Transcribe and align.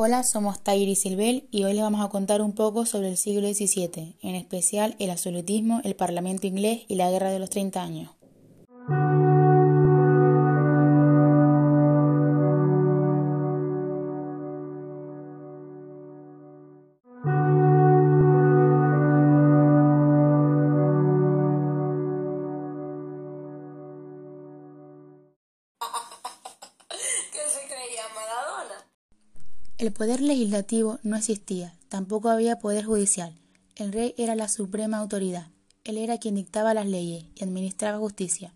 Hola, 0.00 0.22
somos 0.22 0.62
Tairi 0.62 0.94
Silvel 0.94 1.48
y 1.50 1.64
hoy 1.64 1.72
les 1.72 1.82
vamos 1.82 2.06
a 2.06 2.08
contar 2.08 2.40
un 2.40 2.52
poco 2.52 2.86
sobre 2.86 3.08
el 3.08 3.16
siglo 3.16 3.52
XVII, 3.52 4.14
en 4.22 4.36
especial 4.36 4.94
el 5.00 5.10
absolutismo, 5.10 5.80
el 5.82 5.96
Parlamento 5.96 6.46
inglés 6.46 6.82
y 6.86 6.94
la 6.94 7.10
Guerra 7.10 7.32
de 7.32 7.40
los 7.40 7.50
Treinta 7.50 7.82
Años. 7.82 8.10
El 29.88 29.94
poder 29.94 30.20
legislativo 30.20 30.98
no 31.02 31.16
existía, 31.16 31.74
tampoco 31.88 32.28
había 32.28 32.58
poder 32.58 32.84
judicial. 32.84 33.34
El 33.74 33.90
rey 33.90 34.14
era 34.18 34.34
la 34.34 34.46
suprema 34.46 34.98
autoridad. 34.98 35.46
Él 35.82 35.96
era 35.96 36.18
quien 36.18 36.34
dictaba 36.34 36.74
las 36.74 36.86
leyes 36.86 37.24
y 37.34 37.42
administraba 37.42 37.96
justicia. 37.96 38.52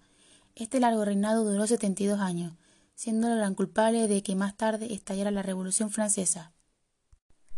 Este 0.56 0.78
largo 0.78 1.06
reinado 1.06 1.50
duró 1.50 1.66
72 1.66 2.20
años, 2.20 2.52
siendo 2.94 3.28
el 3.28 3.38
gran 3.38 3.54
culpable 3.54 4.08
de 4.08 4.22
que 4.22 4.36
más 4.36 4.58
tarde 4.58 4.92
estallara 4.92 5.30
la 5.30 5.40
Revolución 5.40 5.88
Francesa. 5.88 6.52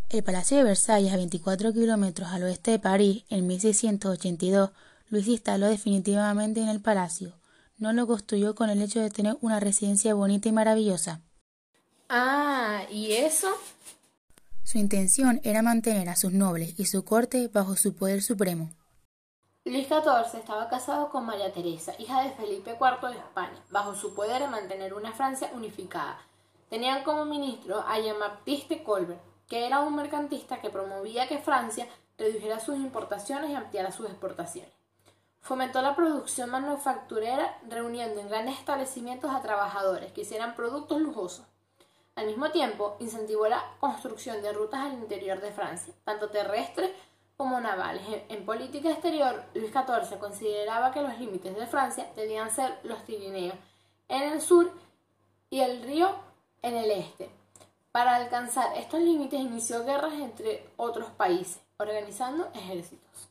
El 0.08 0.22
Palacio 0.22 0.56
de 0.56 0.62
Versalles, 0.62 1.12
a 1.12 1.16
24 1.16 1.72
kilómetros 1.72 2.28
al 2.28 2.44
oeste 2.44 2.70
de 2.70 2.78
París, 2.78 3.24
en 3.28 3.44
1682, 3.48 4.70
Luis 5.08 5.26
instaló 5.26 5.66
definitivamente 5.66 6.60
en 6.60 6.68
el 6.68 6.80
palacio. 6.80 7.40
No 7.76 7.92
lo 7.92 8.06
construyó 8.06 8.54
con 8.54 8.70
el 8.70 8.80
hecho 8.80 9.00
de 9.00 9.10
tener 9.10 9.36
una 9.40 9.58
residencia 9.58 10.14
bonita 10.14 10.48
y 10.48 10.52
maravillosa. 10.52 11.22
Ah, 12.08 12.82
¿y 12.90 13.12
eso? 13.12 13.48
Su 14.62 14.78
intención 14.78 15.40
era 15.44 15.62
mantener 15.62 16.08
a 16.08 16.16
sus 16.16 16.32
nobles 16.32 16.74
y 16.78 16.86
su 16.86 17.04
corte 17.04 17.48
bajo 17.48 17.76
su 17.76 17.94
poder 17.94 18.22
supremo. 18.22 18.70
Luis 19.64 19.88
XIV 19.88 20.38
estaba 20.38 20.68
casado 20.68 21.08
con 21.08 21.24
María 21.24 21.52
Teresa, 21.52 21.94
hija 21.98 22.22
de 22.22 22.32
Felipe 22.32 22.76
IV 22.78 23.08
de 23.10 23.18
España, 23.18 23.58
bajo 23.70 23.94
su 23.94 24.14
poder 24.14 24.42
de 24.42 24.48
mantener 24.48 24.92
una 24.92 25.12
Francia 25.12 25.50
unificada. 25.54 26.20
Tenían 26.68 27.02
como 27.02 27.24
ministro 27.24 27.82
a 27.86 27.98
Jean-Baptiste 27.98 28.82
Colbert, 28.82 29.22
que 29.48 29.66
era 29.66 29.80
un 29.80 29.96
mercantista 29.96 30.60
que 30.60 30.70
promovía 30.70 31.28
que 31.28 31.38
Francia 31.38 31.88
redujera 32.18 32.60
sus 32.60 32.76
importaciones 32.76 33.50
y 33.50 33.54
ampliara 33.54 33.90
sus 33.90 34.06
exportaciones. 34.06 34.70
Fomentó 35.40 35.80
la 35.82 35.96
producción 35.96 36.50
manufacturera 36.50 37.58
reuniendo 37.68 38.20
en 38.20 38.28
grandes 38.28 38.58
establecimientos 38.58 39.30
a 39.30 39.42
trabajadores 39.42 40.12
que 40.12 40.22
hicieran 40.22 40.54
productos 40.54 41.00
lujosos. 41.00 41.46
Al 42.16 42.26
mismo 42.26 42.50
tiempo, 42.50 42.96
incentivó 43.00 43.48
la 43.48 43.64
construcción 43.80 44.40
de 44.40 44.52
rutas 44.52 44.80
al 44.80 44.92
interior 44.92 45.40
de 45.40 45.50
Francia, 45.50 45.92
tanto 46.04 46.30
terrestres 46.30 46.92
como 47.36 47.60
navales. 47.60 48.02
En, 48.28 48.46
política 48.46 48.90
exterior, 48.90 49.42
Luis 49.54 49.72
XIV 49.72 50.18
consideraba 50.20 50.92
que 50.92 51.02
los 51.02 51.18
límites 51.18 51.56
de 51.56 51.66
Francia 51.66 52.06
debían 52.14 52.52
ser 52.52 52.78
los 52.84 53.00
Pirineos 53.00 53.56
en 54.08 54.22
el 54.32 54.40
sur 54.40 54.70
y 55.50 55.60
el 55.60 55.82
río 55.82 56.14
en 56.62 56.76
el 56.76 56.90
este. 56.92 57.28
Para 57.90 58.14
alcanzar 58.14 58.76
estos 58.76 59.00
límites 59.00 59.40
inició 59.40 59.84
guerras 59.84 60.14
entre 60.14 60.68
otros 60.76 61.10
países, 61.10 61.60
organizando 61.78 62.48
ejércitos. 62.54 63.28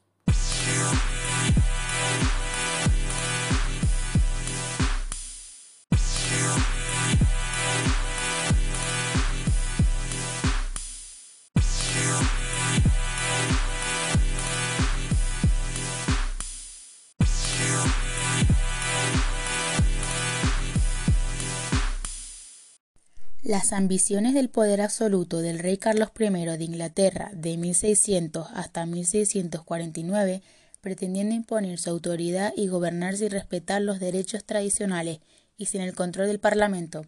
Las 23.43 23.73
ambiciones 23.73 24.33
del 24.33 24.49
poder 24.49 24.79
absoluto 24.79 25.41
del 25.41 25.59
rey 25.59 25.75
Carlos 25.77 26.11
I 26.17 26.29
de 26.29 26.63
Inglaterra 26.63 27.29
de 27.33 27.57
1600 27.57 28.47
hasta 28.53 28.85
1649 28.85 30.41
pretendiendo 30.79 31.35
imponer 31.35 31.77
su 31.77 31.89
autoridad 31.89 32.53
y 32.55 32.67
gobernar 32.67 33.17
sin 33.17 33.31
respetar 33.31 33.81
los 33.81 33.99
derechos 33.99 34.45
tradicionales 34.45 35.19
y 35.57 35.65
sin 35.65 35.81
el 35.81 35.93
control 35.93 36.27
del 36.27 36.39
Parlamento. 36.39 37.05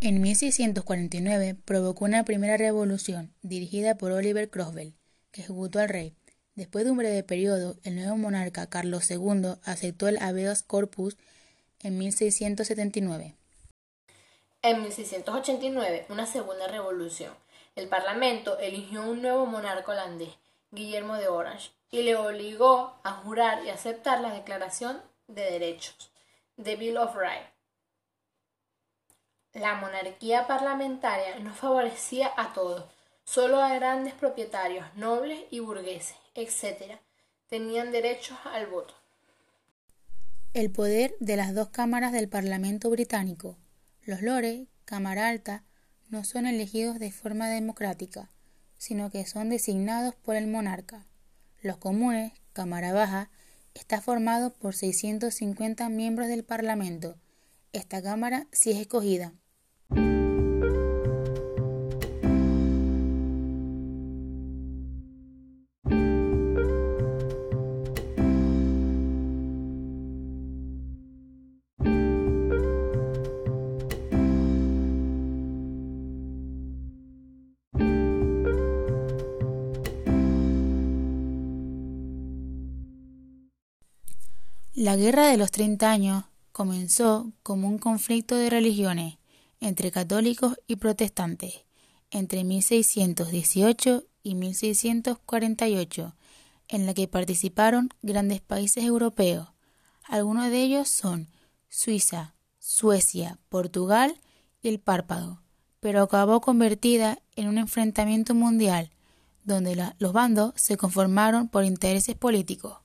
En 0.00 0.22
1649 0.22 1.54
provocó 1.66 2.06
una 2.06 2.24
primera 2.24 2.56
revolución 2.56 3.34
dirigida 3.42 3.98
por 3.98 4.12
Oliver 4.12 4.48
Cromwell, 4.48 4.94
que 5.32 5.42
ejecutó 5.42 5.80
al 5.80 5.90
rey. 5.90 6.14
Después 6.54 6.86
de 6.86 6.92
un 6.92 6.96
breve 6.96 7.22
periodo, 7.24 7.76
el 7.82 7.96
nuevo 7.96 8.16
monarca 8.16 8.68
Carlos 8.68 9.10
II 9.10 9.56
aceptó 9.64 10.08
el 10.08 10.16
habeas 10.16 10.62
corpus 10.62 11.18
en 11.80 11.98
1679. 11.98 13.36
En 14.64 14.80
1689, 14.80 16.06
una 16.08 16.24
segunda 16.24 16.68
revolución. 16.68 17.34
El 17.74 17.88
Parlamento 17.88 18.60
eligió 18.60 19.02
un 19.02 19.20
nuevo 19.20 19.44
monarca 19.44 19.90
holandés, 19.90 20.36
Guillermo 20.70 21.16
de 21.16 21.26
Orange, 21.26 21.72
y 21.90 22.02
le 22.02 22.14
obligó 22.14 22.94
a 23.02 23.10
jurar 23.10 23.64
y 23.66 23.70
aceptar 23.70 24.20
la 24.20 24.32
Declaración 24.32 25.02
de 25.26 25.42
Derechos, 25.50 26.12
The 26.62 26.76
Bill 26.76 26.96
of 26.98 27.16
Rights. 27.16 27.50
La 29.52 29.74
monarquía 29.74 30.46
parlamentaria 30.46 31.40
no 31.40 31.52
favorecía 31.52 32.30
a 32.36 32.52
todos, 32.52 32.84
solo 33.24 33.60
a 33.60 33.74
grandes 33.74 34.14
propietarios, 34.14 34.86
nobles 34.94 35.40
y 35.50 35.58
burgueses, 35.58 36.14
etc. 36.36 37.00
Tenían 37.48 37.90
derechos 37.90 38.38
al 38.44 38.68
voto. 38.68 38.94
El 40.54 40.70
poder 40.70 41.16
de 41.18 41.34
las 41.34 41.52
dos 41.52 41.70
cámaras 41.70 42.12
del 42.12 42.28
Parlamento 42.28 42.90
británico 42.90 43.56
los 44.04 44.22
lores, 44.22 44.68
Cámara 44.84 45.28
Alta, 45.28 45.64
no 46.10 46.24
son 46.24 46.46
elegidos 46.46 46.98
de 46.98 47.12
forma 47.12 47.48
democrática, 47.48 48.30
sino 48.76 49.10
que 49.10 49.24
son 49.26 49.48
designados 49.48 50.14
por 50.14 50.36
el 50.36 50.46
monarca. 50.46 51.06
Los 51.62 51.76
comunes, 51.76 52.32
Cámara 52.52 52.92
Baja, 52.92 53.30
está 53.74 54.00
formado 54.00 54.52
por 54.52 54.74
650 54.74 55.88
miembros 55.88 56.28
del 56.28 56.44
Parlamento. 56.44 57.16
Esta 57.72 58.02
Cámara 58.02 58.46
sí 58.52 58.72
es 58.72 58.78
escogida. 58.78 59.32
La 84.82 84.96
Guerra 84.96 85.28
de 85.28 85.36
los 85.36 85.52
Treinta 85.52 85.92
Años 85.92 86.24
comenzó 86.50 87.30
como 87.44 87.68
un 87.68 87.78
conflicto 87.78 88.34
de 88.34 88.50
religiones 88.50 89.16
entre 89.60 89.92
católicos 89.92 90.58
y 90.66 90.74
protestantes 90.74 91.64
entre 92.10 92.42
1618 92.42 94.02
y 94.24 94.34
1648, 94.34 96.16
en 96.66 96.86
la 96.86 96.94
que 96.94 97.06
participaron 97.06 97.90
grandes 98.02 98.40
países 98.40 98.82
europeos. 98.82 99.46
Algunos 100.02 100.50
de 100.50 100.60
ellos 100.60 100.88
son 100.88 101.28
Suiza, 101.68 102.34
Suecia, 102.58 103.38
Portugal 103.48 104.18
y 104.62 104.68
el 104.68 104.80
Párpado, 104.80 105.42
pero 105.78 106.02
acabó 106.02 106.40
convertida 106.40 107.20
en 107.36 107.46
un 107.46 107.58
enfrentamiento 107.58 108.34
mundial, 108.34 108.90
donde 109.44 109.92
los 110.00 110.12
bandos 110.12 110.54
se 110.56 110.76
conformaron 110.76 111.46
por 111.46 111.62
intereses 111.62 112.16
políticos. 112.16 112.81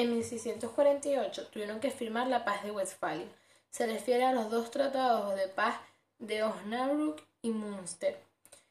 En 0.00 0.14
1648 0.14 1.48
tuvieron 1.48 1.78
que 1.78 1.90
firmar 1.90 2.26
la 2.26 2.42
paz 2.42 2.64
de 2.64 2.70
Westfalia. 2.70 3.26
Se 3.68 3.86
refiere 3.86 4.24
a 4.24 4.32
los 4.32 4.50
dos 4.50 4.70
tratados 4.70 5.34
de 5.36 5.46
paz 5.48 5.76
de 6.18 6.42
Osnabrück 6.42 7.22
y 7.42 7.50
Münster, 7.50 8.18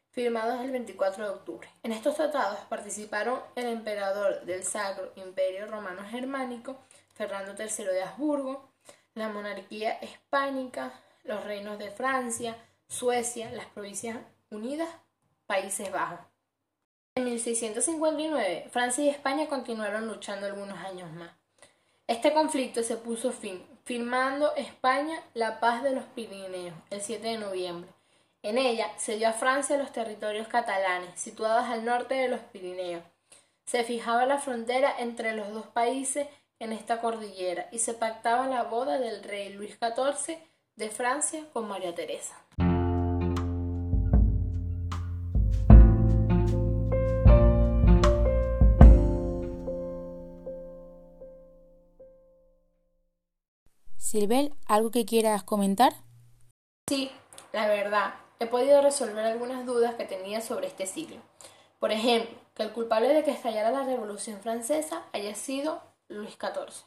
firmados 0.10 0.60
el 0.62 0.72
24 0.72 1.24
de 1.26 1.30
octubre. 1.30 1.70
En 1.84 1.92
estos 1.92 2.16
tratados 2.16 2.58
participaron 2.68 3.42
el 3.54 3.68
emperador 3.68 4.44
del 4.46 4.64
Sacro 4.64 5.12
Imperio 5.18 5.68
Romano 5.68 6.02
Germánico, 6.10 6.78
Fernando 7.14 7.54
III 7.56 7.86
de 7.86 8.02
Habsburgo, 8.02 8.68
la 9.14 9.30
monarquía 9.30 10.00
hispánica, 10.02 11.00
los 11.25 11.44
reinos 11.44 11.78
de 11.78 11.92
Francia, 11.92 12.58
Suecia, 12.88 13.52
las 13.52 13.68
Provincias 13.68 14.18
Unidas, 14.50 14.90
Países 15.46 15.92
Bajos. 15.92 16.29
En 17.16 17.26
1659, 17.26 18.68
Francia 18.72 19.04
y 19.04 19.10
España 19.10 19.48
continuaron 19.48 20.08
luchando 20.08 20.46
algunos 20.46 20.78
años 20.80 21.12
más. 21.14 21.32
Este 22.08 22.34
conflicto 22.34 22.82
se 22.82 22.98
puso 22.98 23.32
fin, 23.32 23.64
firmando 23.84 24.56
España 24.56 25.22
la 25.34 25.60
paz 25.60 25.84
de 25.84 25.92
los 25.92 26.06
Pirineos 26.06 26.76
el 26.90 27.02
7 27.02 27.28
de 27.28 27.38
noviembre. 27.38 27.90
En 28.42 28.58
ella 28.58 28.88
se 28.98 29.18
dio 29.18 29.28
a 29.28 29.34
Francia 29.34 29.78
los 29.78 29.92
territorios 29.92 30.48
catalanes, 30.48 31.20
situados 31.20 31.66
al 31.66 31.84
norte 31.84 32.16
de 32.16 32.30
los 32.30 32.40
Pirineos. 32.40 33.04
Se 33.66 33.84
fijaba 33.84 34.26
la 34.26 34.40
frontera 34.40 34.94
entre 34.98 35.34
los 35.34 35.52
dos 35.52 35.68
países 35.68 36.28
en 36.60 36.72
esta 36.72 37.02
cordillera 37.02 37.68
y 37.72 37.80
se 37.80 37.94
pactaba 37.94 38.48
la 38.48 38.64
boda 38.64 38.98
del 38.98 39.24
rey 39.24 39.54
Luis 39.54 39.78
XIV 39.78 40.38
de 40.76 40.90
Francia 40.90 41.46
con 41.54 41.68
María 41.68 41.94
Teresa. 41.94 42.36
Silbel, 54.00 54.56
¿algo 54.66 54.92
que 54.92 55.06
quieras 55.06 55.44
comentar? 55.44 55.94
Sí, 56.88 57.12
la 57.51 57.68
verdad, 57.68 58.16
he 58.40 58.48
podido 58.48 58.81
resolver 58.81 59.25
algunas 59.25 59.66
dudas 59.66 59.96
que 59.96 60.06
tenía 60.06 60.40
sobre 60.42 60.68
este 60.68 60.88
siglo. 60.88 61.18
Por 61.80 61.92
ejemplo, 61.92 62.36
que 62.56 62.63
el 62.63 62.72
culpable 62.72 63.10
de 63.10 63.24
que 63.24 63.31
estallara 63.31 63.72
la 63.72 63.84
Revolución 63.84 64.40
Francesa 64.40 65.04
haya 65.13 65.36
sido 65.36 65.81
Luis 66.07 66.38
XIV. 66.40 66.86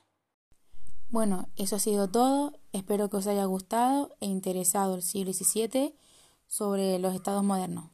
Bueno, 1.10 1.48
eso 1.56 1.76
ha 1.76 1.78
sido 1.78 2.08
todo. 2.08 2.54
Espero 2.72 3.10
que 3.10 3.18
os 3.18 3.26
haya 3.26 3.44
gustado 3.44 4.16
e 4.20 4.26
interesado 4.26 4.94
el 4.94 5.02
siglo 5.02 5.34
XVII 5.34 5.94
sobre 6.48 6.98
los 6.98 7.14
estados 7.14 7.44
modernos. 7.44 7.91